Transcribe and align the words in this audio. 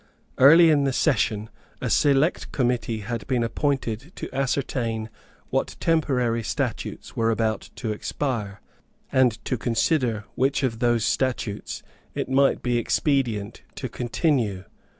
Early 0.39 0.71
in 0.71 0.83
the 0.83 0.93
session 0.93 1.47
a 1.79 1.87
select 1.87 2.51
committee 2.51 3.01
had 3.01 3.27
been 3.27 3.43
appointed 3.43 4.13
to 4.15 4.33
ascertain 4.33 5.11
what 5.51 5.75
temporary 5.79 6.41
statutes 6.41 7.15
were 7.15 7.29
about 7.29 7.69
to 7.75 7.91
expire, 7.91 8.61
and 9.11 9.33
to 9.45 9.59
consider 9.59 10.25
which 10.33 10.63
of 10.63 10.79
those 10.79 11.05
statutes 11.05 11.83
it 12.15 12.27
might 12.29 12.63
be 12.63 12.79
expedient 12.79 13.61
to 13.75 13.87
continue. 13.89 14.63